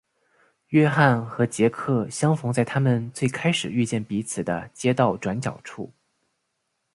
[0.69, 5.93] 约翰和杰克相逢在他们最开始遇见彼此的街道转角处。